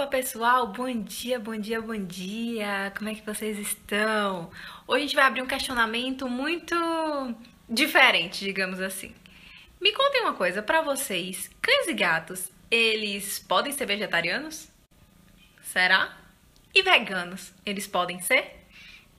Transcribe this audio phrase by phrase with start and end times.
[0.00, 2.90] Opa, pessoal, bom dia, bom dia, bom dia.
[2.96, 4.50] Como é que vocês estão?
[4.86, 6.74] Hoje a gente vai abrir um questionamento muito
[7.68, 9.14] diferente, digamos assim.
[9.78, 14.70] Me contem uma coisa, para vocês, cães e gatos, eles podem ser vegetarianos?
[15.64, 16.16] Será?
[16.74, 18.64] E veganos, eles podem ser?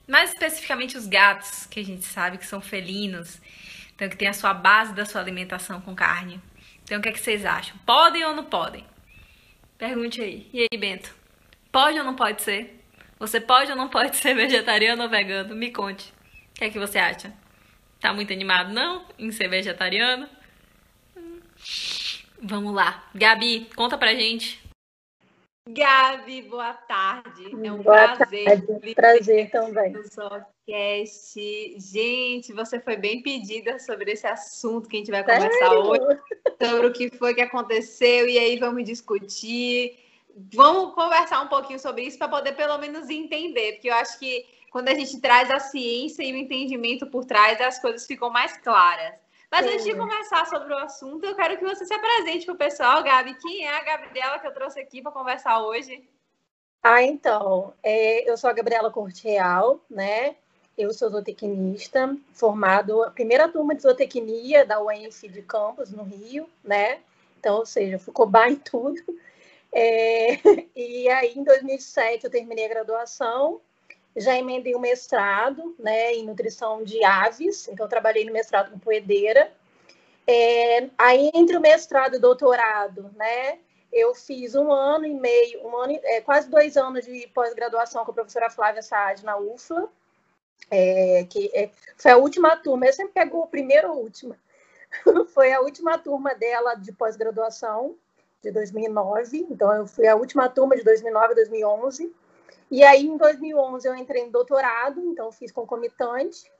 [0.07, 3.39] Mais especificamente os gatos, que a gente sabe que são felinos,
[3.93, 6.41] então que tem a sua base da sua alimentação com carne.
[6.83, 7.77] Então o que, é que vocês acham?
[7.85, 8.83] Podem ou não podem?
[9.81, 10.47] Pergunte aí.
[10.53, 11.11] E aí, Bento?
[11.71, 12.85] Pode ou não pode ser?
[13.17, 15.55] Você pode ou não pode ser vegetariano ou vegano?
[15.55, 16.13] Me conte.
[16.51, 17.33] O que é que você acha?
[17.99, 19.03] Tá muito animado, não?
[19.17, 20.29] Em ser vegetariano?
[22.39, 23.09] Vamos lá.
[23.15, 24.61] Gabi, conta pra gente.
[25.67, 27.45] Gabi, boa tarde.
[27.51, 28.45] É um boa prazer.
[28.45, 28.93] Tarde.
[28.93, 29.93] Prazer também.
[30.67, 31.79] No Zocast.
[31.79, 35.79] Gente, você foi bem pedida sobre esse assunto que a gente vai conversar Sério?
[35.79, 36.19] hoje.
[36.61, 38.27] Sobre o que foi que aconteceu.
[38.27, 39.97] E aí vamos discutir.
[40.53, 43.73] Vamos conversar um pouquinho sobre isso para poder pelo menos entender.
[43.73, 47.59] Porque eu acho que quando a gente traz a ciência e o entendimento por trás,
[47.59, 49.15] as coisas ficam mais claras.
[49.51, 52.57] Mas antes de conversar sobre o assunto, eu quero que você se apresente para o
[52.57, 53.33] pessoal, Gabi.
[53.41, 56.07] Quem é a Gabriela que eu trouxe aqui para conversar hoje?
[56.81, 60.37] Ah, então, é, eu sou a Gabriela Corte Real, né?
[60.81, 66.49] Eu sou zootecnista, formado, a primeira turma de zootecnia da UENF de Campos, no Rio,
[66.63, 67.01] né?
[67.39, 68.99] Então, ou seja, fui cobar em tudo.
[69.71, 70.39] É,
[70.75, 73.61] e aí, em 2007, eu terminei a graduação,
[74.17, 78.79] já emendei o um mestrado, né, em nutrição de aves, então trabalhei no mestrado com
[78.79, 79.53] poedeira.
[80.25, 83.59] É, aí, entre o mestrado e o doutorado, né,
[83.93, 88.09] eu fiz um ano e meio, um ano, é, quase dois anos de pós-graduação com
[88.09, 89.87] a professora Flávia Saad na UFLA,
[90.69, 94.37] é, que é, foi a última turma, eu sempre pego o primeiro ou última,
[95.33, 97.95] foi a última turma dela de pós-graduação,
[98.41, 102.11] de 2009, então eu fui a última turma de 2009 a 2011,
[102.71, 106.51] e aí em 2011 eu entrei em doutorado, então fiz concomitante,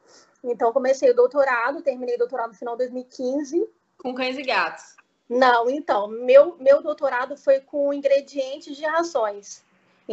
[0.44, 3.68] então comecei o doutorado, terminei o doutorado no final de 2015.
[3.97, 4.95] Com cães e gatos?
[5.29, 9.63] Não, então, meu, meu doutorado foi com ingredientes de rações.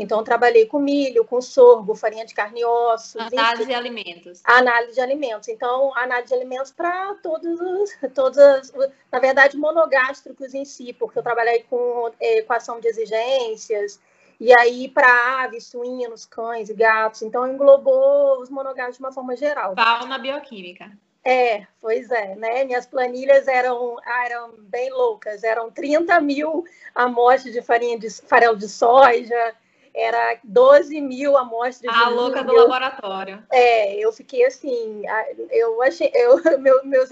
[0.01, 3.21] Então, trabalhei com milho, com sorgo, farinha de carne e ossos.
[3.33, 4.41] Análise de alimentos.
[4.45, 5.49] Análise de alimentos.
[5.49, 8.73] Então, análise de alimentos para todos os, todas,
[9.11, 14.01] na verdade, monogástricos em si, porque eu trabalhei com equação de exigências,
[14.41, 17.23] e aí para aves, suínos, cães e gatos.
[17.23, 19.75] Então, englobou os monogástricos de uma forma geral.
[19.75, 20.91] Fauna bioquímica.
[21.25, 22.65] É, pois é, né?
[22.65, 26.65] Minhas planilhas eram, eram bem loucas, eram 30 mil
[26.95, 29.55] amostras de farinha de farelo de soja,
[29.99, 33.43] era 12 mil amostras a louca do laboratório.
[33.51, 35.03] É, eu fiquei assim,
[35.51, 37.11] eu achei, eu, meu, meus,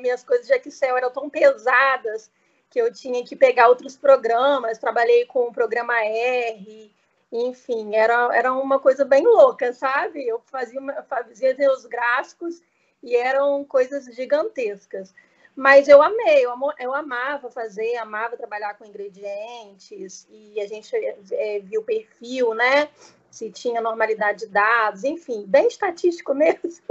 [0.00, 2.30] minhas coisas de Excel eram tão pesadas
[2.70, 6.92] que eu tinha que pegar outros programas, trabalhei com o programa R,
[7.32, 10.26] enfim, era, era uma coisa bem louca, sabe?
[10.26, 12.62] Eu fazia, fazia os gráficos
[13.02, 15.14] e eram coisas gigantescas.
[15.56, 20.94] Mas eu amei, eu, eu amava fazer, amava trabalhar com ingredientes, e a gente
[21.32, 22.88] é, viu o perfil, né?
[23.30, 26.82] Se tinha normalidade de dados, enfim, bem estatístico mesmo.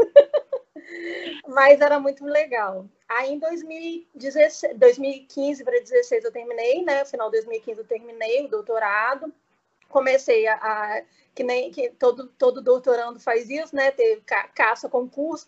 [1.48, 2.86] Mas era muito legal.
[3.08, 7.02] Aí em 2016, 2015 para 2016 eu terminei, né?
[7.02, 9.34] No final de 2015 eu terminei o doutorado.
[9.94, 11.04] Comecei a, a
[11.36, 13.92] que nem que todo, todo doutorando faz isso, né?
[13.92, 15.48] Ter ca, caça concurso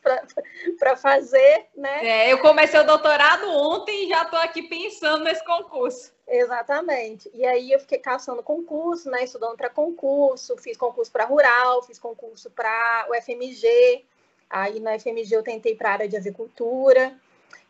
[0.77, 2.05] para fazer, né?
[2.05, 6.13] É, eu comecei o doutorado ontem e já estou aqui pensando nesse concurso.
[6.27, 7.27] Exatamente.
[7.33, 9.23] E aí eu fiquei caçando concurso, né?
[9.23, 14.05] Estudando para concurso, fiz concurso para rural, fiz concurso para o FMG.
[14.47, 17.19] Aí na FMG eu tentei para a área de avicultura.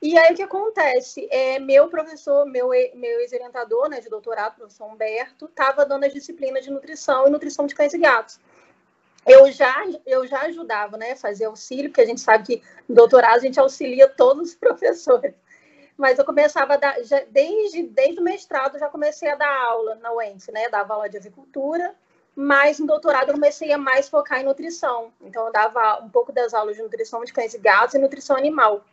[0.01, 1.27] E aí o que acontece?
[1.31, 6.63] É, meu professor, meu, meu ex-orientador né, de doutorado, professor Humberto, estava dando as disciplinas
[6.63, 8.39] de nutrição e nutrição de cães e gatos.
[9.25, 13.37] Eu já, eu já ajudava, né, fazer auxílio, porque a gente sabe que no doutorado
[13.37, 15.33] a gente auxilia todos os professores.
[15.97, 19.95] Mas eu começava a dar, já, desde, desde o mestrado, já comecei a dar aula
[19.95, 21.95] na UENF, né, dava aula de avicultura,
[22.35, 25.13] mas no doutorado eu comecei a mais focar em nutrição.
[25.21, 28.35] Então eu dava um pouco das aulas de nutrição de cães e gatos e nutrição
[28.35, 28.83] animal.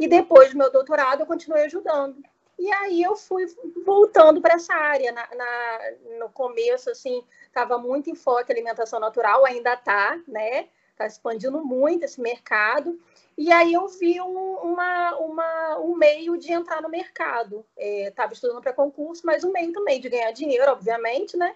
[0.00, 2.16] E depois do meu doutorado, eu continuei ajudando.
[2.58, 3.44] E aí eu fui
[3.84, 5.12] voltando para essa área.
[5.12, 5.78] Na, na,
[6.18, 10.68] no começo, assim, estava muito em foco alimentação natural, ainda está, né?
[10.92, 12.98] Está expandindo muito esse mercado.
[13.36, 17.62] E aí eu vi um, uma, uma, um meio de entrar no mercado.
[17.76, 21.54] Estava é, estudando para concurso, mas um meio também de ganhar dinheiro, obviamente, né?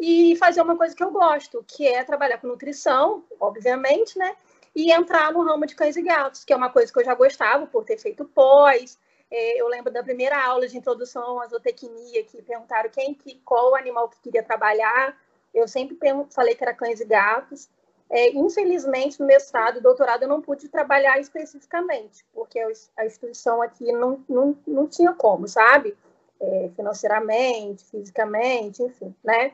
[0.00, 4.34] E fazer uma coisa que eu gosto, que é trabalhar com nutrição, obviamente, né?
[4.74, 7.14] E entrar no ramo de cães e gatos, que é uma coisa que eu já
[7.14, 8.98] gostava por ter feito pós,
[9.34, 13.74] É, eu lembro da primeira aula de introdução à zootecnia, que perguntaram quem, que, qual
[13.74, 15.16] animal que queria trabalhar.
[15.54, 15.96] Eu sempre
[16.30, 17.70] falei que era cães e gatos.
[18.10, 22.60] É, infelizmente, no mestrado e doutorado, eu não pude trabalhar especificamente, porque
[22.94, 25.96] a instituição aqui não, não, não tinha como, sabe?
[26.38, 29.52] É, financeiramente, fisicamente, enfim, né?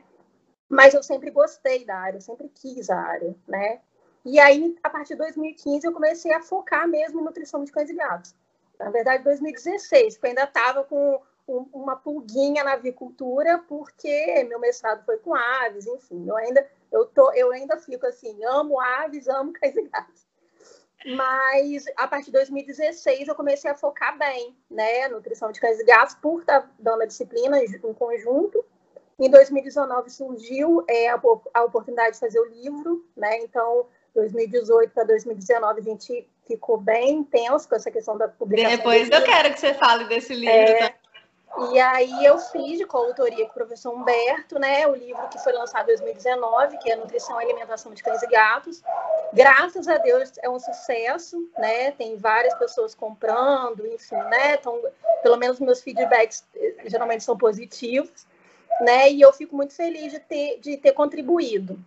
[0.67, 3.79] Mas eu sempre gostei da área, eu sempre quis a área, né?
[4.25, 7.89] E aí, a partir de 2015, eu comecei a focar mesmo em nutrição de cães
[7.89, 8.35] e gatos.
[8.79, 11.21] Na verdade, 2016, porque eu ainda estava com
[11.73, 17.31] uma pulguinha na avicultura, porque meu mestrado foi com aves, enfim, eu ainda eu tô,
[17.33, 20.27] eu ainda fico assim, amo aves, amo cães e gatos.
[21.05, 25.85] Mas a partir de 2016 eu comecei a focar bem, né, nutrição de cães e
[25.85, 28.63] gatos, por estar dando a disciplina em conjunto.
[29.17, 31.19] Em 2019 surgiu é, a,
[31.53, 33.37] a oportunidade de fazer o livro, né?
[33.39, 38.77] Então 2018 para 2019 a gente ficou bem intenso com essa questão da publicação.
[38.77, 40.55] Depois eu quero que você fale desse livro.
[40.55, 40.95] É, tá?
[41.71, 45.51] E aí eu fiz de coautoria com o professor Humberto, né, o livro que foi
[45.51, 48.81] lançado em 2019, que é Nutrição e Alimentação de Cães e Gatos.
[49.33, 51.91] Graças a Deus é um sucesso, né?
[51.91, 54.55] Tem várias pessoas comprando, enfim, né?
[54.55, 54.79] Então,
[55.21, 58.25] pelo menos meus feedbacks eh, geralmente são positivos,
[58.81, 59.11] né?
[59.11, 61.77] E eu fico muito feliz de ter, de ter contribuído,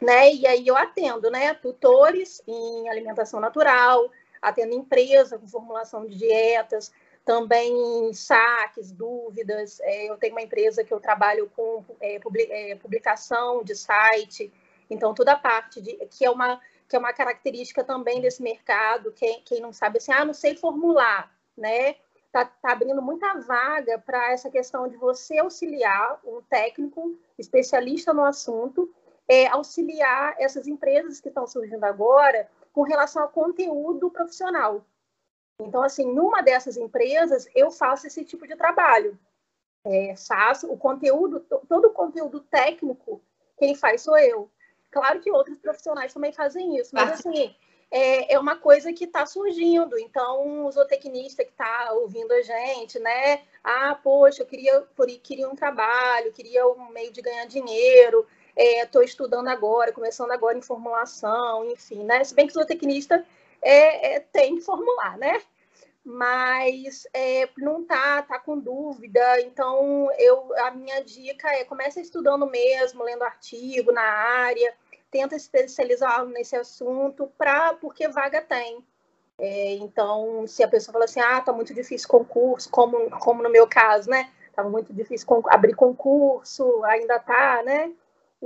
[0.00, 0.32] né?
[0.32, 1.54] E aí eu atendo, né?
[1.54, 4.10] Tutores em alimentação natural,
[4.40, 6.92] atendo empresa com formulação de dietas,
[7.24, 9.80] também saques, dúvidas.
[9.80, 12.20] É, eu tenho uma empresa que eu trabalho com é,
[12.50, 14.52] é, publicação de site,
[14.88, 19.10] então toda a parte de que é uma que é uma característica também desse mercado.
[19.10, 21.96] Quem, quem não sabe assim, ah, não sei formular, né?
[22.30, 28.24] Tá, tá abrindo muita vaga para essa questão de você auxiliar um técnico especialista no
[28.24, 28.88] assunto,
[29.28, 34.84] é, auxiliar essas empresas que estão surgindo agora com relação ao conteúdo profissional.
[35.60, 39.18] Então, assim, numa dessas empresas, eu faço esse tipo de trabalho.
[39.84, 43.22] É, faço o conteúdo, todo o conteúdo técnico,
[43.56, 44.50] quem faz sou eu.
[44.90, 47.54] Claro que outros profissionais também fazem isso, mas assim,
[47.90, 49.98] é, é uma coisa que está surgindo.
[49.98, 53.42] Então, o zootecnista que está ouvindo a gente, né?
[53.62, 54.86] Ah, poxa, eu queria,
[55.22, 58.26] queria um trabalho, queria um meio de ganhar dinheiro,
[58.56, 62.24] estou é, estudando agora, começando agora em formulação, enfim, né?
[62.24, 63.24] Se bem que zootecnista
[63.60, 65.42] é, é, tem que formular, né?
[66.04, 69.40] Mas é, não tá, tá com dúvida.
[69.42, 74.72] Então, eu, a minha dica é comece estudando mesmo, lendo artigo na área,
[75.10, 78.84] tenta especializar nesse assunto, pra, porque vaga tem.
[79.38, 83.50] É, então, se a pessoa fala assim, ah, tá muito difícil concurso, como, como no
[83.50, 84.30] meu caso, né?
[84.54, 87.92] Tava muito difícil abrir concurso, ainda tá, né?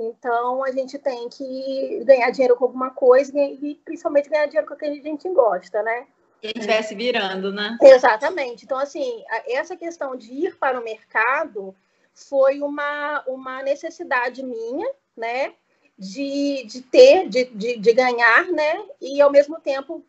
[0.03, 4.73] Então, a gente tem que ganhar dinheiro com alguma coisa e, principalmente, ganhar dinheiro com
[4.73, 6.07] o que a gente gosta, né?
[6.43, 7.77] Gente estivesse virando, né?
[7.83, 8.65] Exatamente.
[8.65, 11.77] Então, assim, essa questão de ir para o mercado
[12.15, 15.53] foi uma, uma necessidade minha, né?
[15.99, 18.83] De, de ter, de, de, de ganhar, né?
[19.03, 20.03] E, ao mesmo tempo,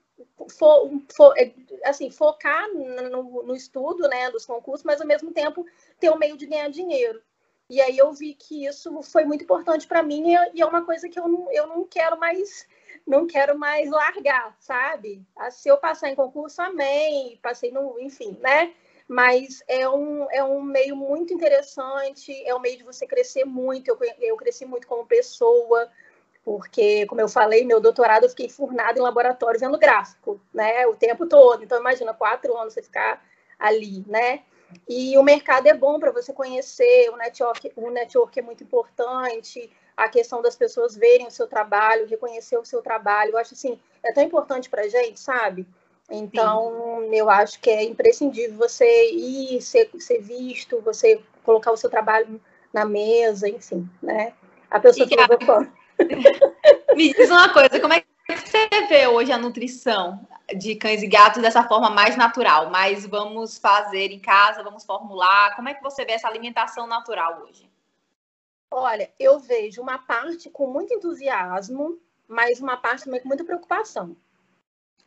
[0.57, 1.35] for, for,
[1.83, 4.31] assim, focar no, no estudo, né?
[4.31, 5.65] Dos concursos, mas, ao mesmo tempo,
[5.99, 7.21] ter o um meio de ganhar dinheiro.
[7.71, 11.07] E aí eu vi que isso foi muito importante para mim e é uma coisa
[11.07, 12.68] que eu não, eu não quero mais
[13.07, 15.25] não quero mais largar, sabe?
[15.33, 18.73] Ah, se eu passar em concurso, amém, passei no, enfim, né?
[19.07, 23.88] Mas é um, é um meio muito interessante, é um meio de você crescer muito.
[23.88, 25.89] Eu, eu cresci muito como pessoa,
[26.43, 30.86] porque, como eu falei, meu doutorado eu fiquei furnado em laboratório vendo gráfico, né?
[30.88, 31.63] O tempo todo.
[31.63, 33.24] Então, imagina, quatro anos você ficar
[33.57, 34.43] ali, né?
[34.87, 39.71] E o mercado é bom para você conhecer, o network, o network é muito importante,
[39.95, 43.31] a questão das pessoas verem o seu trabalho, reconhecer o seu trabalho.
[43.31, 45.67] Eu acho assim, é tão importante para a gente, sabe?
[46.09, 47.15] Então, Sim.
[47.15, 52.39] eu acho que é imprescindível você ir, ser, ser visto, você colocar o seu trabalho
[52.73, 54.33] na mesa, enfim, né?
[54.69, 55.15] A pessoa que
[56.95, 58.11] Me diz uma coisa, como é que
[58.51, 60.27] você vê hoje a nutrição
[60.58, 62.70] de cães e gatos dessa forma mais natural?
[62.70, 65.55] Mas vamos fazer em casa, vamos formular.
[65.55, 67.72] Como é que você vê essa alimentação natural hoje?
[68.70, 74.15] Olha, eu vejo uma parte com muito entusiasmo, mas uma parte também com muita preocupação.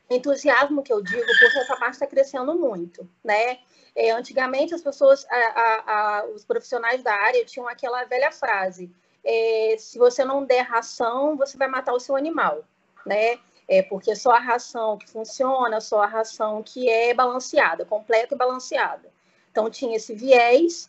[0.08, 3.58] Entusiasmo que eu digo, porque essa parte está crescendo muito, né?
[3.94, 8.90] É, antigamente as pessoas, a, a, a, os profissionais da área tinham aquela velha frase:
[9.22, 12.64] é, se você não der ração, você vai matar o seu animal,
[13.06, 13.38] né?
[13.66, 18.38] É porque só a ração que funciona, só a ração que é balanceada, completa e
[18.38, 19.10] balanceada.
[19.50, 20.88] Então tinha esse viés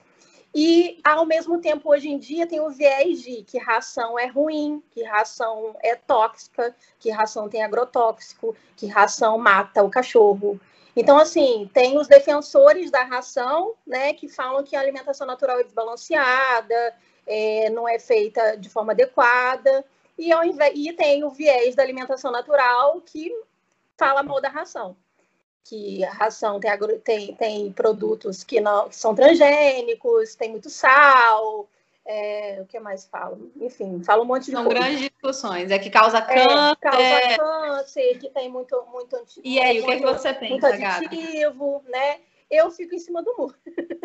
[0.57, 4.81] e, ao mesmo tempo, hoje em dia, tem o viés de que ração é ruim,
[4.89, 10.57] que ração é tóxica, que ração tem agrotóxico, que ração mata o cachorro.
[10.95, 15.63] Então, assim, tem os defensores da ração, né, que falam que a alimentação natural é
[15.63, 16.95] desbalanceada,
[17.27, 19.83] é, não é feita de forma adequada,
[20.17, 23.31] e, ao invés, e tem o viés da alimentação natural que
[23.97, 24.95] fala mal da ração.
[25.63, 31.67] Que a ração tem, tem, tem produtos que, não, que são transgênicos, tem muito sal,
[32.05, 33.51] é, o que mais falo?
[33.59, 34.79] Enfim, falo um monte de São coisa.
[34.79, 35.71] grandes discussões.
[35.71, 36.43] É que causa câncer.
[36.43, 40.61] É, causa câncer, que tem muito, muito E aí, o que, é que você muito
[40.61, 41.05] pensa, Gata?
[41.05, 42.19] aditivo, né?
[42.49, 43.55] Eu fico em cima do muro.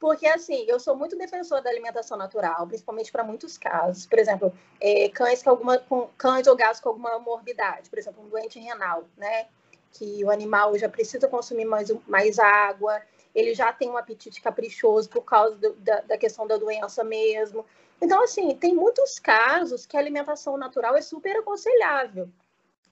[0.00, 4.06] Porque, assim, eu sou muito defensora da alimentação natural, principalmente para muitos casos.
[4.06, 8.24] Por exemplo, é, cães, com alguma, com, cães ou gatos com alguma morbidade, por exemplo,
[8.24, 9.46] um doente renal, né?
[9.92, 13.02] Que o animal já precisa consumir mais, mais água,
[13.34, 17.66] ele já tem um apetite caprichoso por causa do, da, da questão da doença mesmo.
[18.00, 22.26] Então, assim, tem muitos casos que a alimentação natural é super aconselhável.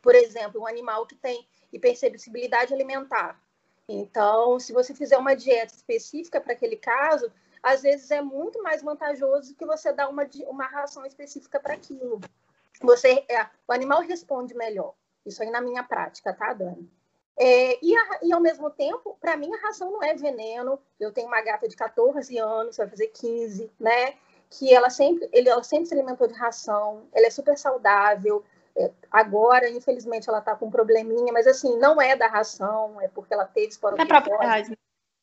[0.03, 3.41] Por exemplo, um animal que tem hipersensibilidade alimentar.
[3.89, 8.83] Então, se você fizer uma dieta específica para aquele caso, às vezes é muito mais
[8.83, 12.21] vantajoso que você dar uma, uma ração específica para aquilo.
[12.83, 14.95] Você, é, o animal responde melhor.
[15.25, 16.91] Isso aí na minha prática, tá, Dani?
[17.37, 20.79] É, e, a, e, ao mesmo tempo, para mim, a ração não é veneno.
[20.99, 24.15] Eu tenho uma gata de 14 anos, vai fazer 15, né?
[24.51, 28.45] Que ela sempre, ele, ela sempre se alimentou de ração, ela é super saudável.
[28.79, 33.09] É, agora, infelizmente, ela está com um probleminha, mas assim, não é da ração, é
[33.09, 34.79] porque ela teve esporoquifose.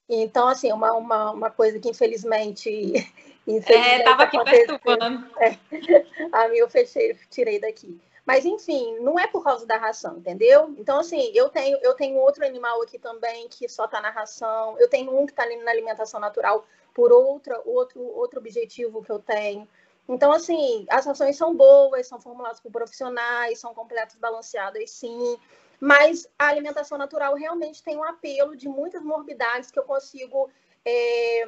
[0.10, 2.70] Então, assim, uma, uma, uma coisa que infelizmente.
[3.48, 5.26] infelizmente é, estava aqui perturbando.
[5.40, 5.58] É,
[6.34, 8.00] a minha eu fechei, tirei daqui.
[8.26, 10.74] Mas, enfim, não é por causa da ração, entendeu?
[10.80, 14.76] Então, assim, eu tenho, eu tenho outro animal aqui também que só está na ração.
[14.80, 19.20] Eu tenho um que está na alimentação natural por outra, outro, outro objetivo que eu
[19.20, 19.68] tenho.
[20.08, 25.38] Então, assim, as rações são boas, são formuladas por profissionais, são completas, balanceadas, sim.
[25.80, 30.50] Mas a alimentação natural realmente tem um apelo de muitas morbidades que eu consigo,
[30.86, 31.48] é,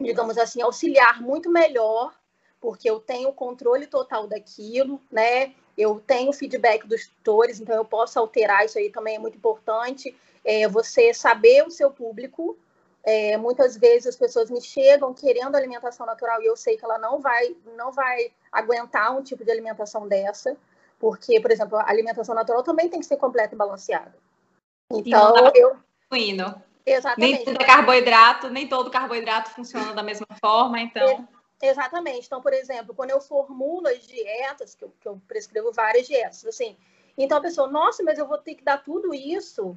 [0.00, 2.14] digamos assim, auxiliar muito melhor,
[2.60, 5.54] porque eu tenho o controle total daquilo, né?
[5.80, 10.14] eu tenho feedback dos tutores, então eu posso alterar isso aí também é muito importante.
[10.44, 12.58] É, você saber o seu público.
[13.02, 16.98] É, muitas vezes as pessoas me chegam querendo alimentação natural e eu sei que ela
[16.98, 20.56] não vai, não vai aguentar um tipo de alimentação dessa,
[20.98, 24.14] porque, por exemplo, a alimentação natural também tem que ser completa e balanceada.
[24.92, 25.76] Então, eu.
[26.12, 26.54] Indo.
[26.84, 27.36] Exatamente.
[27.36, 31.26] Nem tudo é carboidrato, nem todo carboidrato funciona da mesma forma, então.
[31.62, 32.26] Exatamente.
[32.26, 36.44] Então, por exemplo, quando eu formulo as dietas, que eu, que eu prescrevo várias dietas,
[36.46, 36.76] assim,
[37.16, 39.76] então a pessoa, nossa, mas eu vou ter que dar tudo isso.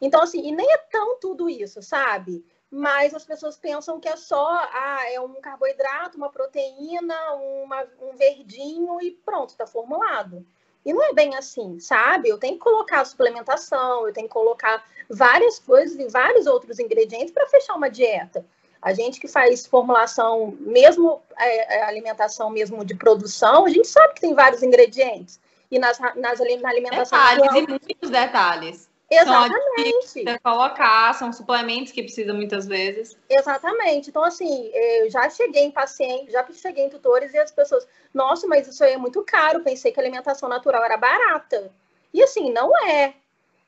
[0.00, 2.44] Então, assim, e nem é tão tudo isso, sabe?
[2.70, 8.16] Mas as pessoas pensam que é só, ah, é um carboidrato, uma proteína, uma, um
[8.16, 10.44] verdinho e pronto, está formulado.
[10.84, 12.28] E não é bem assim, sabe?
[12.28, 17.32] Eu tenho que colocar suplementação, eu tenho que colocar várias coisas e vários outros ingredientes
[17.32, 18.44] para fechar uma dieta.
[18.80, 24.14] A gente que faz formulação, mesmo é, é, alimentação mesmo de produção, a gente sabe
[24.14, 25.40] que tem vários ingredientes.
[25.68, 27.18] E nas, nas, na alimentação.
[27.18, 28.85] Detalhes e muitos detalhes.
[29.10, 30.24] Exatamente.
[30.24, 33.16] São colocar, são suplementos que precisam muitas vezes.
[33.28, 34.10] Exatamente.
[34.10, 38.46] Então, assim, eu já cheguei em paciente, já cheguei em tutores e as pessoas, nossa,
[38.46, 39.60] mas isso aí é muito caro.
[39.60, 41.72] Pensei que a alimentação natural era barata.
[42.12, 43.14] E assim, não é.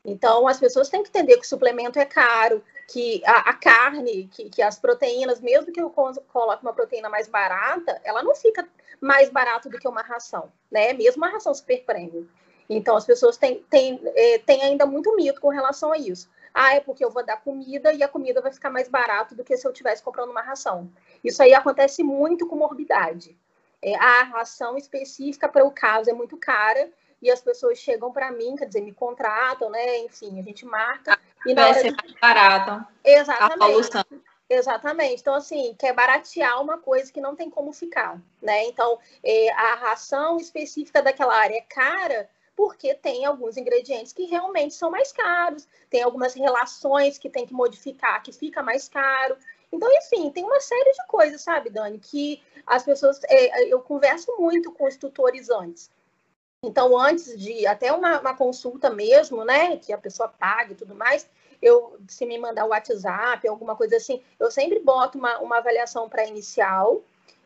[0.05, 4.29] Então, as pessoas têm que entender que o suplemento é caro, que a, a carne,
[4.33, 8.67] que, que, as proteínas, mesmo que eu coloque uma proteína mais barata, ela não fica
[9.01, 10.93] mais barata do que uma ração, né?
[10.95, 12.27] Mesmo uma ração super premium.
[12.69, 16.29] Então, as pessoas têm, têm, é, têm ainda muito mito com relação a isso.
[16.53, 19.45] Ah, é porque eu vou dar comida e a comida vai ficar mais barato do
[19.45, 20.91] que se eu estivesse comprando uma ração.
[21.23, 23.37] Isso aí acontece muito com morbidade.
[23.81, 26.91] É, a ração específica para o caso é muito cara
[27.23, 29.99] e as pessoas chegam para mim, quer dizer, me contratam, né?
[29.99, 31.19] Enfim, a gente marca.
[31.47, 32.21] E na hora de...
[32.21, 32.87] barato.
[33.05, 34.07] Exatamente.
[34.51, 35.21] Exatamente.
[35.21, 38.65] Então, assim, quer baratear uma coisa que não tem como ficar, né?
[38.65, 42.29] Então, é, a ração específica daquela área é cara
[42.59, 47.55] porque tem alguns ingredientes que realmente são mais caros, tem algumas relações que tem que
[47.55, 49.37] modificar que fica mais caro.
[49.71, 53.21] Então, enfim, tem uma série de coisas, sabe, Dani, que as pessoas.
[53.29, 55.89] É, eu converso muito com os tutores antes.
[56.65, 60.97] Então, antes de até uma, uma, consulta mesmo, né, que a pessoa pague e tudo
[60.97, 61.31] mais,
[61.63, 66.09] eu, se me mandar o WhatsApp, alguma coisa assim, eu sempre boto uma, uma avaliação
[66.09, 67.05] para inicial.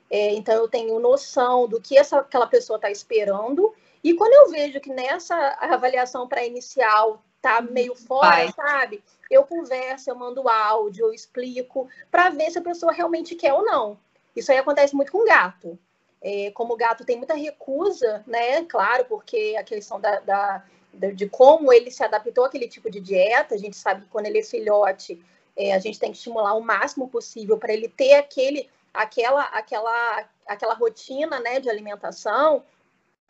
[0.09, 3.75] É, então, eu tenho noção do que essa, aquela pessoa está esperando.
[4.03, 8.53] E quando eu vejo que nessa avaliação para inicial tá meio fora, Vai.
[8.53, 9.03] sabe?
[9.31, 13.65] Eu converso, eu mando áudio, eu explico, para ver se a pessoa realmente quer ou
[13.65, 13.99] não.
[14.35, 15.79] Isso aí acontece muito com gato.
[16.21, 18.65] É, como o gato tem muita recusa, né?
[18.65, 23.55] Claro, porque a questão da, da, de, como ele se adaptou àquele tipo de dieta.
[23.55, 25.23] A gente sabe que quando ele é filhote,
[25.57, 30.29] é, a gente tem que estimular o máximo possível para ele ter aquele, aquela, aquela,
[30.47, 32.63] aquela rotina né, de alimentação.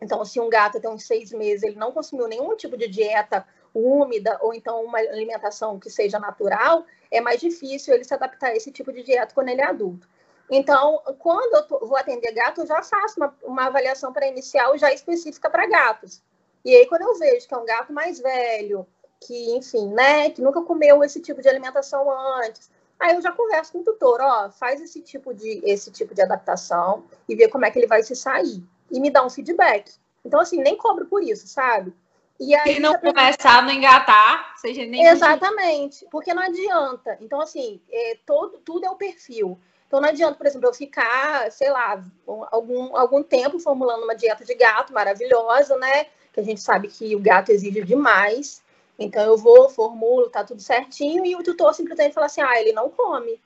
[0.02, 3.47] Então, se um gato tem uns seis meses, ele não consumiu nenhum tipo de dieta
[3.73, 8.56] úmida ou então uma alimentação que seja natural, é mais difícil ele se adaptar a
[8.56, 10.09] esse tipo de dieta quando ele é adulto.
[10.50, 15.49] Então, quando eu vou atender gato, eu já faço uma, uma avaliação pré-inicial já específica
[15.49, 16.21] para gatos.
[16.64, 18.87] E aí, quando eu vejo que é um gato mais velho,
[19.21, 23.73] que, enfim, né, que nunca comeu esse tipo de alimentação antes, aí eu já converso
[23.73, 27.64] com o tutor, ó, faz esse tipo de, esse tipo de adaptação e vê como
[27.64, 28.62] é que ele vai se sair.
[28.92, 29.90] E me dá um feedback.
[30.25, 31.92] Então, assim, nem cobro por isso, sabe?
[32.38, 35.06] E aí, Se não começar a não engatar, seja nem.
[35.06, 37.16] Exatamente, porque não adianta.
[37.20, 39.58] Então, assim, é, todo, tudo é o perfil.
[39.87, 42.02] Então, não adianta, por exemplo, eu ficar, sei lá,
[42.50, 46.06] algum, algum tempo formulando uma dieta de gato maravilhosa, né?
[46.32, 48.62] Que a gente sabe que o gato exige demais.
[48.99, 52.72] Então, eu vou, formulo, tá tudo certinho, e o tutor simplesmente fala assim: ah, ele
[52.72, 53.40] não come.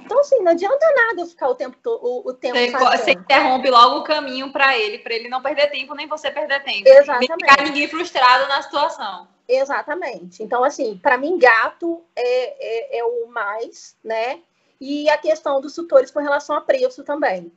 [0.00, 3.10] Então, assim, não adianta nada eu ficar o tempo todo, o, o tempo você, você
[3.12, 6.88] interrompe logo o caminho para ele, para ele não perder tempo, nem você perder tempo.
[6.88, 7.28] Exatamente.
[7.28, 9.28] Nem ficar ninguém frustrado na situação.
[9.48, 10.42] Exatamente.
[10.42, 14.40] Então, assim, para mim, gato é, é, é, o mais, né?
[14.80, 17.52] E a questão dos tutores com relação a preço também.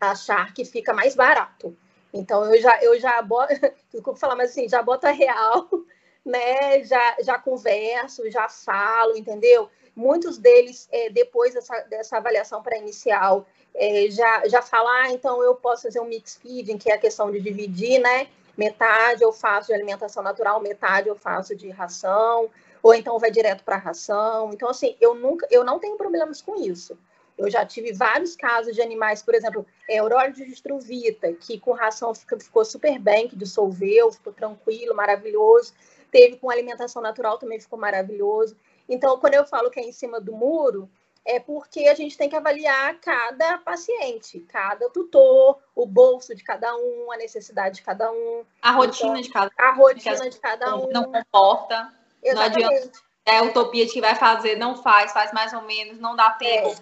[0.00, 1.76] Achar que fica mais barato.
[2.12, 3.52] Então, eu já, eu já boto,
[3.92, 5.68] desculpa falar, mas assim, já boto a real,
[6.24, 6.84] né?
[6.84, 9.68] Já, já converso, já falo, entendeu?
[9.96, 15.54] Muitos deles, é, depois dessa, dessa avaliação pré-inicial, é, já, já falam, ah, então eu
[15.54, 18.28] posso fazer um mix feeding, que é a questão de dividir, né?
[18.56, 22.50] Metade eu faço de alimentação natural, metade eu faço de ração,
[22.82, 24.50] ou então vai direto para ração.
[24.52, 26.96] Então, assim, eu nunca, eu não tenho problemas com isso.
[27.36, 30.00] Eu já tive vários casos de animais, por exemplo, é,
[30.30, 35.74] de distruvita, que com ração fica, ficou super bem, que dissolveu, ficou tranquilo, maravilhoso.
[36.10, 38.56] Teve com alimentação natural também ficou maravilhoso.
[38.88, 40.88] Então, quando eu falo que é em cima do muro,
[41.24, 46.74] é porque a gente tem que avaliar cada paciente, cada tutor, o bolso de cada
[46.76, 48.44] um, a necessidade de cada um.
[48.62, 49.64] A rotina então, de cada um.
[49.64, 50.88] A rotina de cada um.
[50.90, 51.92] Não comporta.
[52.22, 52.62] Exatamente.
[52.62, 53.06] Não adianta.
[53.24, 56.80] É utopia de que vai fazer, não faz, faz mais ou menos, não dá tempo.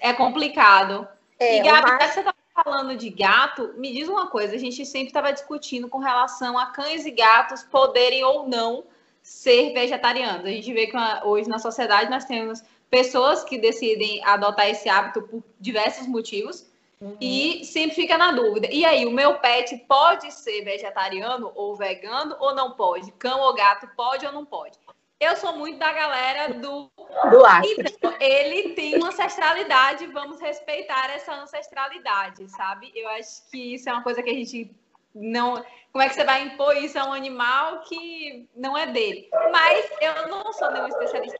[0.00, 1.06] É, é complicado.
[1.38, 2.14] É, e, Gabi, mas...
[2.14, 5.98] você estava falando de gato, me diz uma coisa, a gente sempre estava discutindo com
[5.98, 8.84] relação a cães e gatos poderem ou não
[9.22, 10.46] ser vegetarianos.
[10.46, 15.22] A gente vê que hoje na sociedade nós temos pessoas que decidem adotar esse hábito
[15.22, 16.66] por diversos motivos
[17.00, 17.16] uhum.
[17.20, 18.68] e sempre fica na dúvida.
[18.70, 23.12] E aí, o meu pet pode ser vegetariano ou vegano ou não pode?
[23.12, 24.78] Cão ou gato pode ou não pode?
[25.20, 26.90] Eu sou muito da galera do.
[27.30, 27.46] Do
[27.78, 32.90] Então, ele tem uma ancestralidade, vamos respeitar essa ancestralidade, sabe?
[32.94, 34.74] Eu acho que isso é uma coisa que a gente
[35.14, 39.28] não, como é que você vai impor isso a um animal que não é dele?
[39.50, 41.38] Mas eu não sou nenhum especialista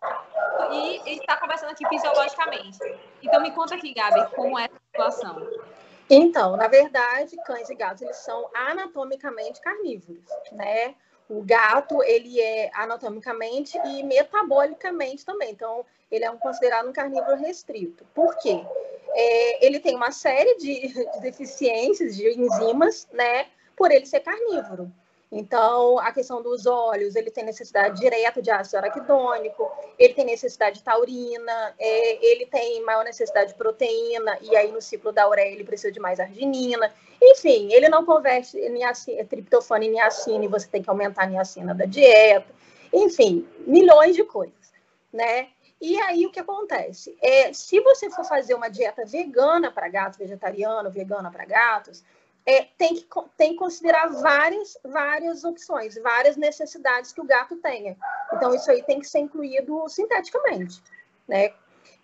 [0.73, 2.79] e está conversando aqui fisiologicamente.
[3.23, 5.49] Então me conta aqui, Gabi, como é a situação?
[6.09, 10.97] Então, na verdade, cães e gatos eles são anatomicamente carnívoros, né?
[11.29, 15.53] O gato ele é anatomicamente e metabolicamente também.
[15.53, 18.05] Então, ele é um, considerado um carnívoro restrito.
[18.13, 18.61] Por quê?
[19.13, 23.47] É, ele tem uma série de, de deficiências de enzimas, né?
[23.81, 24.93] Por ele ser carnívoro.
[25.33, 30.77] Então, a questão dos olhos, ele tem necessidade direta de ácido araquidônico, ele tem necessidade
[30.77, 35.55] de taurina, é, ele tem maior necessidade de proteína, e aí no ciclo da ureia
[35.55, 36.93] ele precisa de mais arginina.
[37.23, 41.75] Enfim, ele não converte niacina, triptofano em niacina, e você tem que aumentar a niacina
[41.75, 42.53] da dieta.
[42.93, 44.73] Enfim, milhões de coisas,
[45.11, 45.49] né?
[45.81, 47.17] E aí o que acontece?
[47.23, 52.05] É, se você for fazer uma dieta vegana para gatos, vegetariano, vegana para gatos,
[52.47, 57.97] é, tem, que, tem que considerar várias, várias opções, várias necessidades que o gato tenha.
[58.33, 60.83] Então, isso aí tem que ser incluído sinteticamente.
[61.29, 61.53] Né?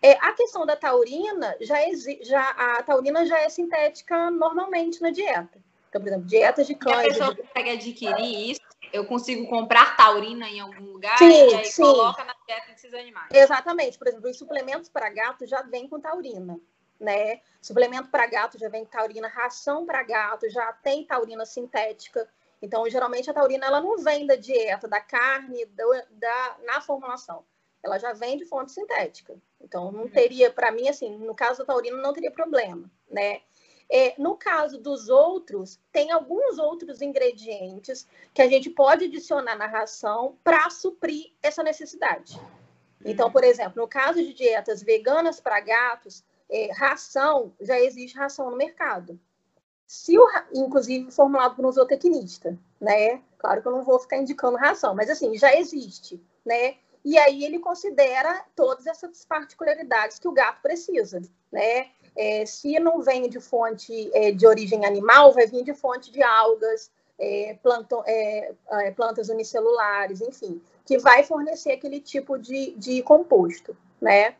[0.03, 1.77] É, a questão da taurina, já,
[2.23, 5.59] já, a taurina já é sintética normalmente na dieta.
[5.89, 6.97] Então, por exemplo, dietas de cães...
[6.97, 7.43] E a pessoa de...
[7.43, 8.61] consegue adquirir isso?
[8.93, 11.83] Eu consigo comprar taurina em algum lugar sim, e aí sim.
[11.83, 13.29] coloca na dieta desses animais.
[13.33, 13.99] Exatamente.
[13.99, 16.61] Por exemplo, os suplementos para gato já vêm com taurina
[17.01, 17.41] né?
[17.61, 22.29] Suplemento para gato já vem taurina, ração para gato já tem taurina sintética.
[22.61, 27.45] Então, geralmente a taurina ela não vem da dieta, da carne, da, da na formulação.
[27.83, 29.37] Ela já vem de fonte sintética.
[29.61, 30.09] Então, não uhum.
[30.09, 33.43] teria, para mim, assim, no caso da taurina, não teria problema, né?
[33.89, 39.67] É, no caso dos outros, tem alguns outros ingredientes que a gente pode adicionar na
[39.67, 42.41] ração para suprir essa necessidade.
[43.05, 48.51] Então, por exemplo, no caso de dietas veganas para gatos, é, ração, já existe ração
[48.51, 49.19] no mercado.
[49.87, 53.23] Se o, inclusive formulado por um zootecnista, né?
[53.39, 56.77] Claro que eu não vou ficar indicando ração, mas assim, já existe, né?
[57.05, 61.89] E aí ele considera todas essas particularidades que o gato precisa, né?
[62.17, 66.23] É, se não vem de fonte é, de origem animal, vai vir de fonte de
[66.23, 73.03] algas, é, planto, é, é, plantas unicelulares, enfim, que vai fornecer aquele tipo de, de
[73.03, 74.35] composto, né?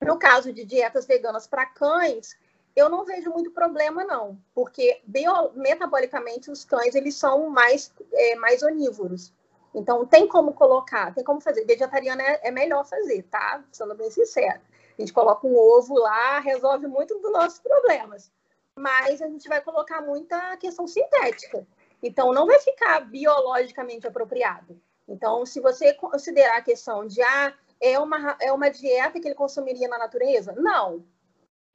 [0.00, 2.36] No caso de dietas veganas para cães,
[2.74, 8.36] eu não vejo muito problema não, porque bio, metabolicamente os cães eles são mais é,
[8.36, 9.32] mais onívoros.
[9.74, 11.64] Então tem como colocar, tem como fazer.
[11.64, 13.64] Vegetariana é, é melhor fazer, tá?
[13.72, 14.60] Sendo bem sincera.
[14.98, 18.30] A gente coloca um ovo lá, resolve muito dos nossos problemas.
[18.78, 21.66] Mas a gente vai colocar muita questão sintética.
[22.02, 24.80] Então não vai ficar biologicamente apropriado.
[25.08, 29.34] Então, se você considerar a questão de ah, é uma, é uma dieta que ele
[29.34, 30.52] consumiria na natureza?
[30.52, 31.04] Não.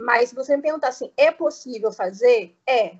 [0.01, 2.57] Mas se você me perguntar assim, é possível fazer?
[2.67, 2.97] É.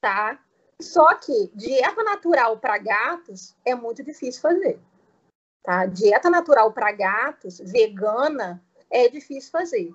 [0.00, 0.38] Tá?
[0.80, 4.80] Só que dieta natural para gatos é muito difícil fazer.
[5.62, 5.86] Tá?
[5.86, 9.92] Dieta natural para gatos, vegana, é difícil fazer.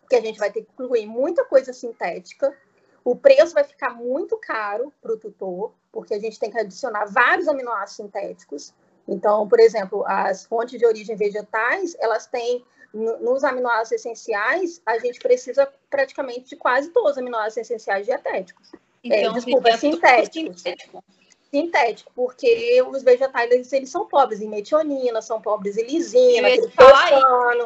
[0.00, 2.56] Porque a gente vai ter que incluir muita coisa sintética,
[3.04, 7.06] o preço vai ficar muito caro para o tutor, porque a gente tem que adicionar
[7.06, 8.74] vários aminoácidos sintéticos.
[9.08, 15.18] Então, por exemplo, as fontes de origem vegetais, elas têm nos aminoácidos essenciais, a gente
[15.20, 18.72] precisa praticamente de quase todos os aminoácidos essenciais dietéticos.
[19.04, 20.62] É, então, é, desculpa, sintéticos.
[20.62, 21.04] Sintético.
[21.50, 22.12] sintético.
[22.14, 26.48] porque os vegetais eles, eles, são pobres em metionina, são pobres em lisina,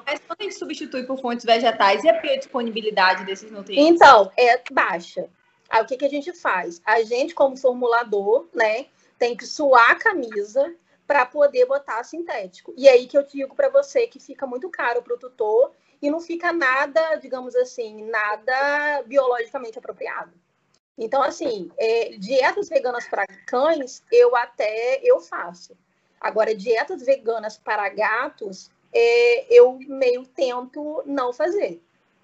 [0.04, 3.86] Mas quando a gente substitui por fontes vegetais, e a biodisponibilidade desses nutrientes?
[3.86, 5.28] Então, é baixa.
[5.70, 6.82] Aí o que, que a gente faz?
[6.84, 8.86] A gente, como formulador, né,
[9.18, 10.74] tem que suar a camisa
[11.10, 12.72] para poder botar sintético.
[12.76, 16.08] E aí que eu digo para você que fica muito caro para o tutor e
[16.08, 20.32] não fica nada, digamos assim, nada biologicamente apropriado.
[20.96, 25.76] Então, assim, é, dietas veganas para cães, eu até eu faço.
[26.20, 31.82] Agora, dietas veganas para gatos, é, eu meio tento não fazer.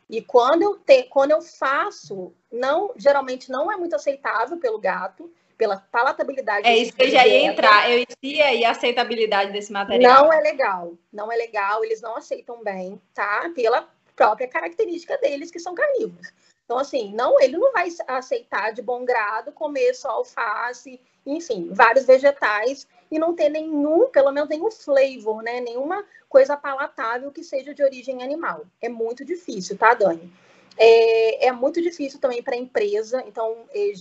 [0.09, 5.29] E quando eu, te, quando eu faço, não geralmente não é muito aceitável pelo gato,
[5.57, 6.67] pela palatabilidade.
[6.67, 7.91] É isso que eu já ia entrar.
[7.91, 10.25] Eu ia e a aceitabilidade desse material.
[10.25, 10.95] Não é legal.
[11.13, 11.85] Não é legal.
[11.85, 13.51] Eles não aceitam bem, tá?
[13.55, 16.33] Pela própria característica deles, que são carnívoros.
[16.65, 22.07] Então, assim, não, ele não vai aceitar de bom grado comer só alface, enfim, vários
[22.07, 25.61] vegetais e não ter nenhum, pelo menos nenhum flavor, né?
[25.61, 28.65] Nenhuma coisa palatável que seja de origem animal.
[28.81, 30.33] É muito difícil, tá, Dani?
[30.79, 33.93] É, é muito difícil também para a empresa, então é,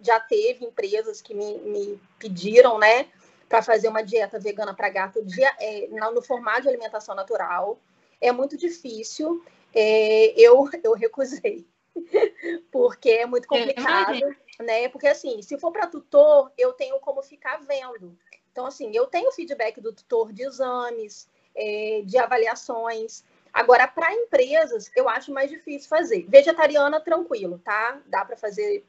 [0.00, 3.06] já teve empresas que me, me pediram, né,
[3.48, 7.78] para fazer uma dieta vegana para gato de, é, no formato de alimentação natural.
[8.20, 9.42] É muito difícil,
[9.74, 11.66] é, eu, eu recusei,
[12.70, 14.88] porque é muito complicado, né?
[14.88, 18.18] Porque assim, se for para tutor, eu tenho como ficar vendo.
[18.52, 23.24] Então, assim, eu tenho feedback do tutor de exames, é, de avaliações.
[23.52, 26.26] Agora, para empresas, eu acho mais difícil fazer.
[26.28, 27.98] Vegetariana, tranquilo, tá?
[28.06, 28.84] Dá para fazer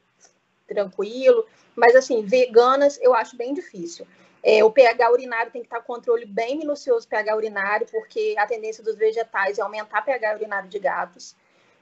[0.66, 1.46] tranquilo.
[1.74, 4.06] Mas, assim, veganas, eu acho bem difícil.
[4.42, 8.46] É, o pH urinário tem que estar com controle bem minucioso pH urinário, porque a
[8.46, 11.36] tendência dos vegetais é aumentar pH urinário de gatos.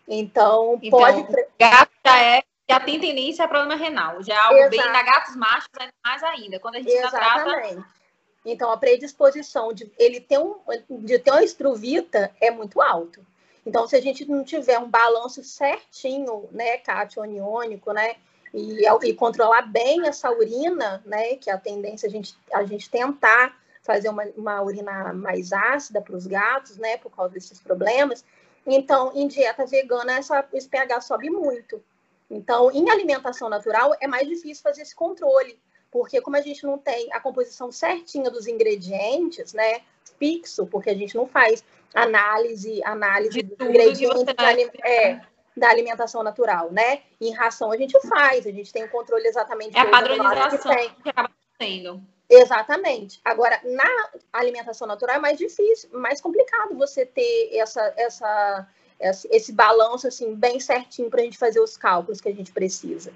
[0.06, 1.22] Então, então pode.
[1.58, 4.22] Gato já, é, já tem tendência a problema renal.
[4.22, 4.70] Já é algo Exato.
[4.70, 4.92] bem.
[4.92, 5.68] Na gatos machos,
[6.04, 6.58] mais ainda.
[6.58, 7.44] Quando a gente Exatamente.
[7.44, 7.97] trata
[8.44, 10.56] então, a predisposição de ele ter, um,
[10.88, 13.24] de ter uma estruvita é muito alto.
[13.66, 16.80] Então, se a gente não tiver um balanço certinho, né,
[17.20, 18.16] aniônico, né,
[18.54, 22.88] e, e, controlar bem essa urina, né, que é a tendência a gente, a gente
[22.88, 28.24] tentar fazer uma, uma urina mais ácida para os gatos, né, por causa desses problemas.
[28.66, 31.82] Então, em dieta vegana, essa, esse pH sobe muito.
[32.30, 35.58] Então, em alimentação natural, é mais difícil fazer esse controle
[35.90, 39.80] porque como a gente não tem a composição certinha dos ingredientes, né,
[40.18, 44.52] fixo, porque a gente não faz análise, análise dos ingredientes da,
[44.84, 45.20] é,
[45.56, 47.02] da, alimentação natural, né?
[47.20, 50.76] Em ração a gente faz, a gente tem o controle exatamente é a padronização que,
[50.76, 50.90] tem.
[51.02, 52.02] que acaba sendo.
[52.28, 53.20] Exatamente.
[53.24, 58.68] Agora, na alimentação natural é mais difícil, mais complicado você ter essa, essa,
[59.00, 63.12] esse balanço assim bem certinho para a gente fazer os cálculos que a gente precisa.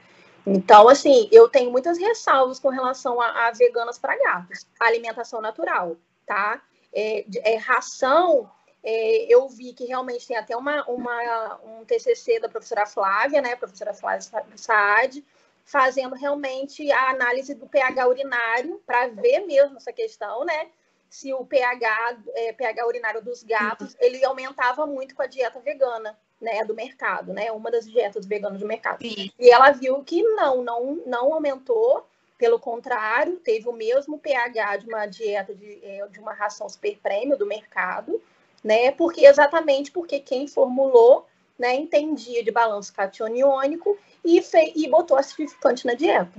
[0.46, 4.66] Então, assim, eu tenho muitas ressalvas com relação a, a veganas para gatos.
[4.80, 6.60] alimentação natural, tá?
[6.92, 8.50] É, é ração,
[8.82, 13.54] é, eu vi que realmente tem até uma, uma, um TCC da professora Flávia, né?
[13.54, 14.20] Professora Flávia
[14.56, 15.24] Saad,
[15.64, 20.70] fazendo realmente a análise do pH urinário para ver mesmo essa questão, né?
[21.08, 26.18] Se o pH, é, pH urinário dos gatos, ele aumentava muito com a dieta vegana.
[26.42, 27.52] Né, do mercado, né?
[27.52, 29.00] Uma das dietas veganas do mercado.
[29.00, 29.30] Sim.
[29.38, 32.04] E ela viu que não, não, não aumentou,
[32.36, 36.98] pelo contrário, teve o mesmo pH de uma dieta de, é, de uma ração super
[37.00, 38.20] prêmio do mercado,
[38.62, 38.90] né?
[38.90, 41.26] Porque exatamente porque quem formulou,
[41.56, 44.42] né, entendia de balanço cationiônico e,
[44.74, 46.32] e botou acidificante na dieta.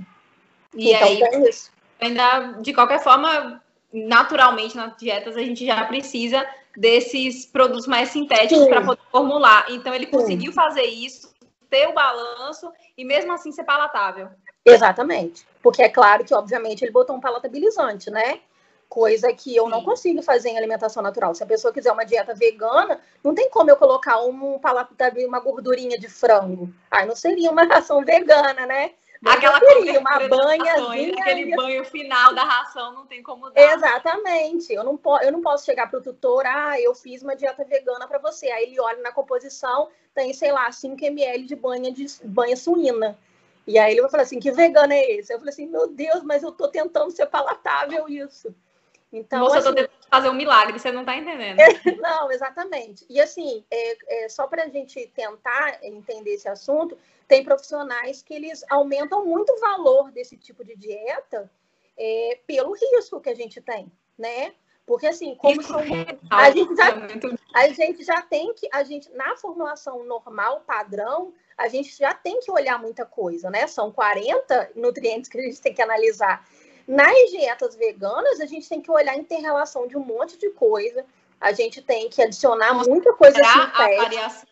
[0.74, 1.72] E então, aí, é isso.
[1.98, 3.62] ainda de qualquer forma,
[3.94, 6.44] naturalmente nas dietas a gente já precisa
[6.76, 9.66] desses produtos mais sintéticos para poder formular.
[9.70, 10.56] Então ele conseguiu Sim.
[10.56, 11.32] fazer isso,
[11.70, 14.28] ter o balanço e mesmo assim ser palatável.
[14.64, 15.46] Exatamente.
[15.62, 18.40] Porque é claro que, obviamente, ele botou um palatabilizante, né?
[18.88, 19.70] Coisa que eu Sim.
[19.70, 21.34] não consigo fazer em alimentação natural.
[21.34, 25.40] Se a pessoa quiser uma dieta vegana, não tem como eu colocar um palatabilizante, uma
[25.40, 26.72] gordurinha de frango.
[26.90, 28.92] Aí não seria uma ração vegana, né?
[29.24, 31.20] Aquela queria, uma banhazinha.
[31.20, 33.74] Aquele banho final da ração não tem como dar.
[33.74, 34.72] Exatamente.
[34.72, 37.64] Eu não, po eu não posso chegar para o tutor, ah, eu fiz uma dieta
[37.64, 38.48] vegana para você.
[38.48, 43.18] Aí ele olha na composição, tem, sei lá, 5 ml de banha, de banha suína.
[43.66, 45.32] E aí ele vai falar assim, que vegano é esse?
[45.32, 48.54] Eu falei assim, meu Deus, mas eu tô tentando ser palatável isso.
[49.14, 51.56] Então, Moça, assim, eu tô assim tentando fazer um milagre, você não tá entendendo.
[52.02, 53.06] não, exatamente.
[53.08, 56.98] E assim, é, é, só para a gente tentar entender esse assunto,
[57.28, 61.48] tem profissionais que eles aumentam muito o valor desse tipo de dieta
[61.96, 64.52] é, pelo risco que a gente tem, né?
[64.86, 65.78] Porque assim, como são,
[66.28, 66.94] a, gente já,
[67.54, 72.40] a gente já tem que, a gente, na formulação normal, padrão, a gente já tem
[72.40, 73.66] que olhar muita coisa, né?
[73.66, 76.46] São 40 nutrientes que a gente tem que analisar.
[76.86, 81.04] Nas dietas veganas, a gente tem que olhar a interrelação de um monte de coisa.
[81.40, 84.46] A gente tem que adicionar muita coisa sintética.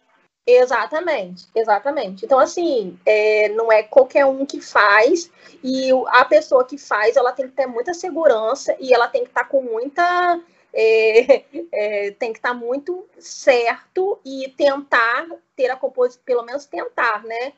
[0.47, 2.25] Exatamente, exatamente.
[2.25, 5.31] Então, assim, é, não é qualquer um que faz,
[5.63, 9.31] e a pessoa que faz, ela tem que ter muita segurança e ela tem que
[9.31, 10.41] estar tá com muita.
[10.75, 16.67] É, é, tem que estar tá muito certo e tentar ter a composição, pelo menos
[16.67, 17.53] tentar, né?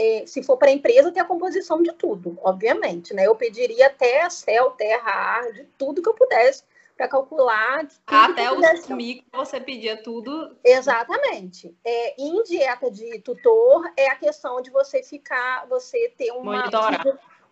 [0.00, 3.26] É, se for para a empresa, ter a composição de tudo, obviamente, né?
[3.26, 6.62] Eu pediria até céu, terra, ar, de tudo que eu pudesse
[6.96, 7.84] para calcular.
[8.06, 10.56] Até os micro você pedia tudo.
[10.64, 11.74] Exatamente.
[11.84, 16.70] É, em dieta de tutor é a questão de você ficar, você ter uma,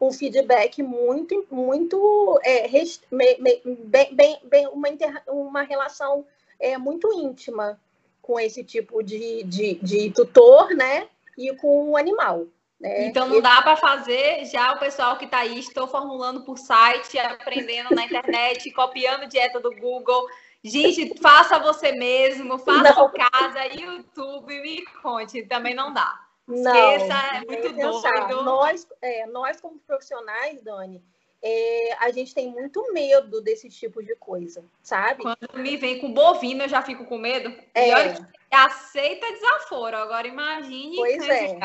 [0.01, 6.25] um feedback muito, muito é, rest, me, me, bem, bem, bem, uma, inter, uma relação
[6.61, 7.81] é, muito íntima
[8.23, 11.09] com esse tipo de, de, de tutor, né?
[11.37, 12.46] E com o animal.
[12.81, 13.07] Né?
[13.07, 17.18] Então não dá para fazer já o pessoal que está aí, estou formulando por site,
[17.18, 20.27] aprendendo na internet, copiando dieta do Google.
[20.62, 23.09] Gente, faça você mesmo, faça não.
[23.09, 26.20] em casa, YouTube, me conte, também não dá.
[26.46, 28.42] Não, Esqueça, é muito doido.
[28.42, 31.03] Nós, é, nós, como profissionais, Dani,
[31.49, 35.23] é, a gente tem muito medo desse tipo de coisa, sabe?
[35.23, 37.55] Quando me vem com bovino, eu já fico com medo.
[37.73, 37.89] É.
[37.89, 39.97] E olha, aceita desaforo.
[39.97, 40.97] Agora imagine.
[40.97, 41.57] Pois é.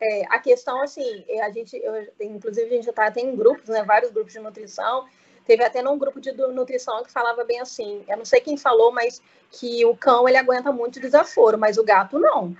[0.00, 3.68] É, a questão, assim, é, a gente, eu, inclusive a gente já está em grupos,
[3.68, 5.06] né, vários grupos de nutrição,
[5.44, 8.92] teve até num grupo de nutrição que falava bem assim, eu não sei quem falou,
[8.92, 12.56] mas que o cão, ele aguenta muito desaforo, mas o gato não.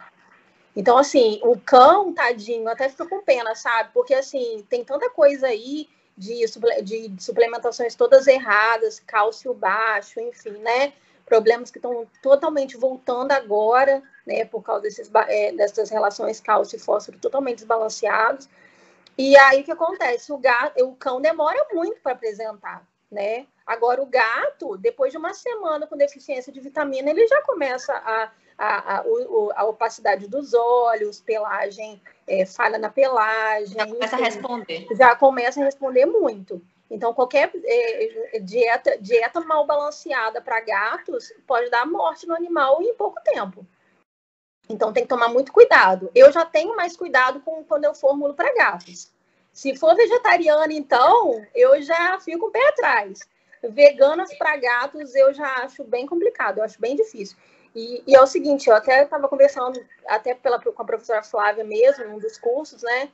[0.74, 3.90] Então, assim, o cão, tadinho, até fica com pena, sabe?
[3.94, 6.44] Porque, assim, tem tanta coisa aí de,
[6.82, 10.92] de suplementações todas erradas, cálcio baixo, enfim, né?
[11.24, 16.78] Problemas que estão totalmente voltando agora, né, por causa desses, é, dessas relações cálcio e
[16.78, 18.48] fósforo totalmente desbalanceados.
[19.16, 20.32] E aí o que acontece?
[20.32, 23.46] O gato, o cão demora muito para apresentar, né?
[23.66, 28.30] Agora o gato, depois de uma semana com deficiência de vitamina, ele já começa a
[28.58, 29.04] a, a,
[29.54, 33.74] a opacidade dos olhos, pelagem, é, falha na pelagem.
[33.74, 34.86] Já começa enfim, a responder.
[34.96, 36.60] Já começa a responder muito.
[36.90, 42.94] Então, qualquer é, dieta, dieta mal balanceada para gatos pode dar morte no animal em
[42.94, 43.64] pouco tempo.
[44.68, 46.10] Então tem que tomar muito cuidado.
[46.14, 49.10] Eu já tenho mais cuidado com quando eu formulo para gatos.
[49.52, 53.20] Se for vegetariana, então, eu já fico um pé atrás.
[53.62, 57.36] Veganas para gatos eu já acho bem complicado, eu acho bem difícil.
[57.74, 61.64] E, e é o seguinte, eu até estava conversando até pela, com a professora Flávia
[61.64, 63.10] mesmo, um dos cursos, né?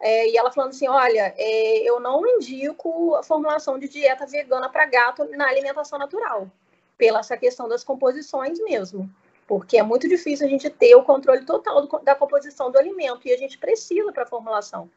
[0.00, 4.68] É, e ela falando assim, olha, é, eu não indico a formulação de dieta vegana
[4.68, 6.48] para gato na alimentação natural,
[6.96, 9.10] pela essa questão das composições mesmo
[9.48, 13.26] porque é muito difícil a gente ter o controle total do, da composição do alimento
[13.26, 14.90] e a gente precisa para a formulação.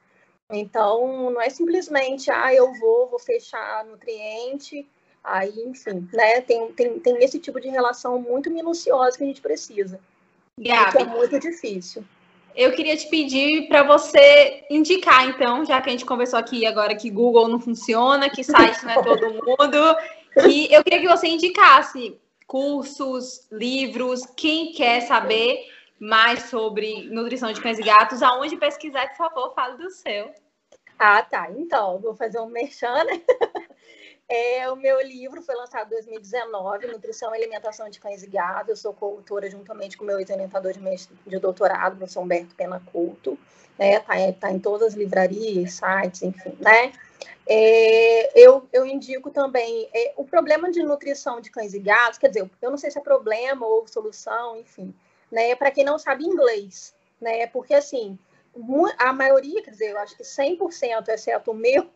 [0.49, 4.85] Então, não é simplesmente, ah, eu vou, vou fechar nutriente,
[5.23, 6.41] aí, enfim, né?
[6.41, 9.99] Tem, tem, tem esse tipo de relação muito minuciosa que a gente precisa.
[10.57, 12.03] Gabi, é muito difícil.
[12.55, 16.95] Eu queria te pedir para você indicar, então, já que a gente conversou aqui agora
[16.95, 19.95] que Google não funciona, que site não é todo mundo,
[20.49, 25.65] e eu queria que você indicasse cursos, livros, quem quer saber
[25.97, 30.31] mais sobre nutrição de cães e gatos, aonde pesquisar, por favor, fale do seu.
[30.99, 31.49] Ah, tá.
[31.55, 33.21] Então, vou fazer um merchan, né?
[34.33, 38.69] É, o meu livro foi lançado em 2019, Nutrição e Alimentação de Cães e Gatos.
[38.69, 40.79] Eu sou coautora juntamente com meu ex-orientador de,
[41.27, 43.37] de doutorado, professor Humberto Pena Couto.
[43.77, 43.99] Né?
[43.99, 46.93] Tá, tá, em todas as livrarias, sites, enfim, né?
[47.45, 52.29] É, eu, eu indico também é, o problema de nutrição de cães e gatos, quer
[52.29, 54.93] dizer, eu não sei se é problema ou solução, enfim,
[55.29, 55.53] né?
[55.55, 57.47] Para quem não sabe inglês, né?
[57.47, 58.17] Porque assim,
[58.97, 61.89] a maioria, quer dizer, eu acho que 100%, exceto o meu,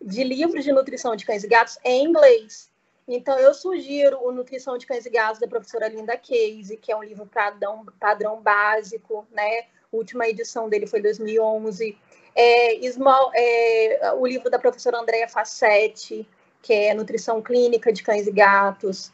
[0.00, 2.70] de livros de nutrição de cães e gatos em inglês.
[3.08, 6.96] Então, eu sugiro o Nutrição de Cães e Gatos da professora Linda Case, que é
[6.96, 9.60] um livro padrão, padrão básico, né?
[9.60, 11.96] A última edição dele foi 2011.
[12.34, 16.28] É, small, é, o livro da professora Andrea Fassetti,
[16.60, 19.10] que é Nutrição Clínica de Cães e Gatos.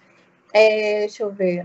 [0.53, 1.65] É, deixa eu ver.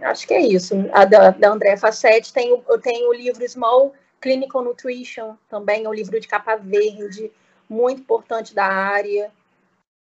[0.00, 0.74] Acho que é isso.
[0.92, 2.32] A da, da Andrea Fassetti.
[2.32, 7.30] Tem, eu tenho o livro Small Clinical Nutrition, também é um livro de capa verde
[7.68, 9.30] muito importante da área.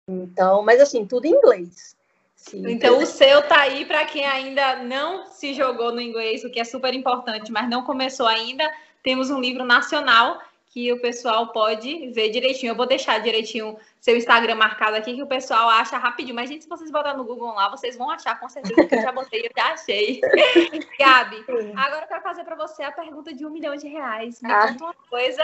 [0.07, 1.95] Então, mas assim, tudo em inglês.
[2.35, 2.69] Sim.
[2.69, 6.59] Então, o seu tá aí para quem ainda não se jogou no inglês, o que
[6.59, 8.63] é super importante, mas não começou ainda.
[9.01, 10.39] Temos um livro nacional
[10.75, 12.71] que o pessoal pode ver direitinho.
[12.71, 16.35] Eu vou deixar direitinho seu Instagram marcado aqui, que o pessoal acha rapidinho.
[16.35, 19.01] Mas, gente, se vocês botarem no Google lá, vocês vão achar com certeza, que eu
[19.01, 20.19] já botei, eu já achei.
[20.99, 21.45] Gabi,
[21.77, 24.41] agora eu quero fazer para você a pergunta de um milhão de reais.
[24.41, 24.67] Me ah.
[24.67, 25.43] conta uma coisa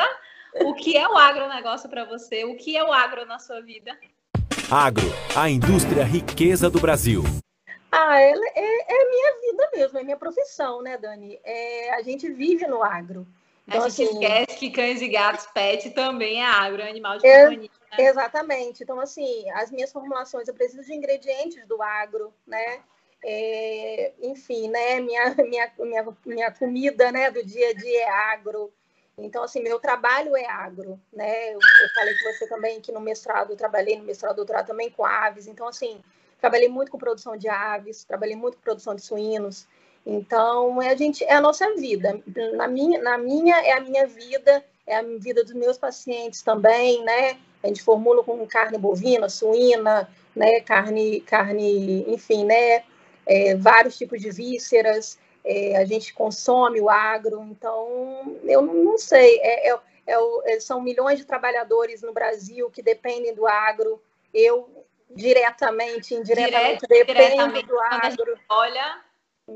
[0.56, 2.44] o que é o agronegócio para você?
[2.44, 3.98] O que é o agro na sua vida?
[4.70, 7.24] Agro, a indústria riqueza do Brasil.
[7.90, 11.40] Ah, é, é, é minha vida mesmo, é minha profissão, né, Dani?
[11.46, 13.26] É, a gente vive no agro.
[13.72, 17.18] Então, a gente assim, esquece que cães e gatos, pet também é agro, é animal
[17.18, 17.70] de é, companhia.
[17.98, 18.06] Né?
[18.06, 18.84] Exatamente.
[18.84, 22.82] Então, assim, as minhas formulações, eu preciso de ingredientes do agro, né?
[23.24, 25.00] É, enfim, né?
[25.00, 28.72] Minha, minha, minha, minha comida né, do dia a dia é agro.
[29.18, 31.50] Então, assim, meu trabalho é agro, né?
[31.50, 34.90] Eu, eu falei com você também que no mestrado, eu trabalhei no mestrado, doutorado também
[34.90, 35.48] com aves.
[35.48, 36.02] Então, assim,
[36.40, 39.68] trabalhei muito com produção de aves, trabalhei muito com produção de suínos.
[40.06, 42.20] Então, é a gente é a nossa vida.
[42.56, 47.04] Na minha, na minha é a minha vida, é a vida dos meus pacientes também,
[47.04, 47.38] né?
[47.64, 50.60] A gente formula com carne bovina, suína, né?
[50.62, 52.84] Carne, carne, enfim, né?
[53.26, 59.40] É, vários tipos de vísceras é, a gente consome o agro, então eu não sei,
[59.42, 64.02] é, é, é, são milhões de trabalhadores no Brasil que dependem do agro,
[64.34, 68.40] eu diretamente, indiretamente Direto, dependo do agro.
[68.50, 69.02] Olha.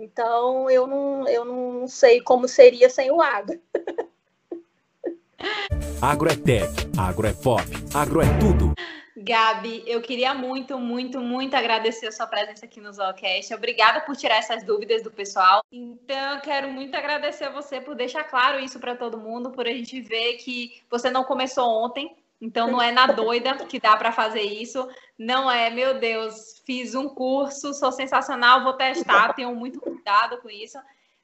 [0.01, 3.59] Então eu não, eu não sei como seria sem o agro.
[6.01, 8.73] agro é tech, agro é pop, agro é tudo.
[9.17, 13.53] Gabi, eu queria muito, muito, muito agradecer a sua presença aqui no Zoocast.
[13.53, 15.63] Obrigada por tirar essas dúvidas do pessoal.
[15.71, 19.67] Então, eu quero muito agradecer a você por deixar claro isso para todo mundo, por
[19.67, 23.95] a gente ver que você não começou ontem, então não é na doida que dá
[23.95, 24.85] para fazer isso.
[25.17, 30.49] Não é, meu Deus, fiz um curso, sou sensacional, vou testar, tenho muito cuidado com
[30.49, 30.77] isso.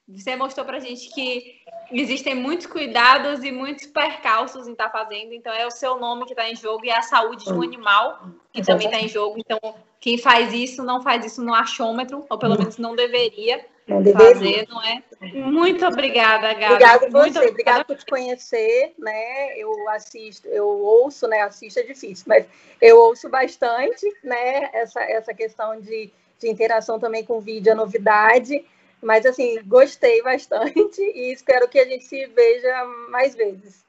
[0.08, 5.32] Você mostrou pra gente que existem muitos cuidados e muitos percalços em estar tá fazendo.
[5.32, 7.62] Então, é o seu nome que está em jogo e é a saúde de um
[7.62, 9.38] animal que também está em jogo.
[9.38, 9.58] Então,
[10.00, 13.64] quem faz isso não faz isso no achômetro, ou pelo menos não deveria.
[13.86, 15.02] Não fazer, não é?
[15.34, 16.74] Muito obrigada, Gabi.
[16.74, 19.58] Obrigada por você, obrigada por te conhecer, né?
[19.58, 21.40] Eu assisto, eu ouço, né?
[21.40, 22.46] Assisto é difícil, mas
[22.80, 24.70] eu ouço bastante, né?
[24.72, 28.64] Essa, essa questão de, de interação também com vídeo, a novidade.
[29.02, 33.84] Mas, assim, gostei bastante e espero que a gente se veja mais vezes.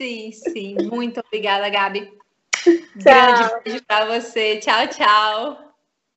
[0.00, 0.76] Sim, sim.
[0.90, 2.12] Muito obrigada, Gabi.
[2.96, 4.58] Grande beijo para você.
[4.58, 5.69] Tchau, tchau.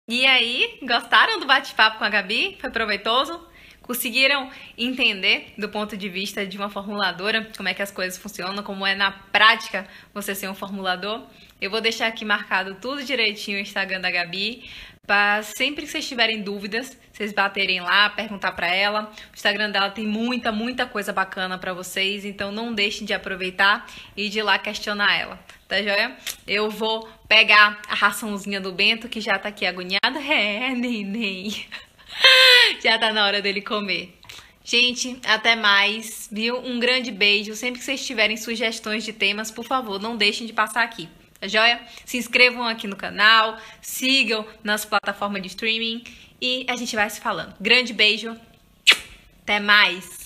[0.05, 2.57] E aí, gostaram do bate-papo com a Gabi?
[2.59, 3.39] Foi proveitoso?
[3.81, 8.61] Conseguiram entender do ponto de vista de uma formuladora como é que as coisas funcionam,
[8.63, 11.25] como é na prática você ser um formulador?
[11.61, 14.69] Eu vou deixar aqui marcado tudo direitinho o Instagram da Gabi,
[15.07, 19.09] para sempre que vocês tiverem dúvidas, vocês baterem lá, perguntar para ela.
[19.31, 23.85] O Instagram dela tem muita, muita coisa bacana para vocês, então não deixem de aproveitar
[24.17, 25.39] e de ir lá questionar ela.
[25.73, 26.15] Tá joia?
[26.45, 30.19] Eu vou pegar a raçãozinha do Bento que já tá aqui agoniado.
[30.21, 31.65] É, neném.
[32.83, 34.15] já tá na hora dele comer.
[34.63, 36.59] Gente, até mais, viu?
[36.59, 37.55] Um grande beijo.
[37.55, 41.09] Sempre que vocês tiverem sugestões de temas, por favor, não deixem de passar aqui.
[41.39, 41.81] Tá joia?
[42.05, 46.03] Se inscrevam aqui no canal, sigam nas plataformas de streaming
[46.39, 47.55] e a gente vai se falando.
[47.59, 48.39] Grande beijo,
[49.41, 50.22] até mais!